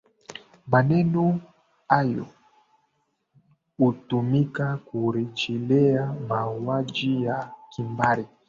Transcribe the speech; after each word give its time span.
maneno 0.67 1.41
hayo 1.87 2.25
hutumika 3.77 4.77
kurejelea 4.77 6.13
mauaji 6.27 7.23
ya 7.23 7.51
kimbari 7.69 8.25